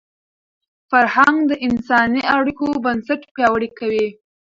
فرهنګ 0.89 1.37
د 1.49 1.51
انساني 1.67 2.21
اړیکو 2.35 2.67
بنسټ 2.85 3.21
پیاوړی 3.35 3.69
کوي. 3.79 4.07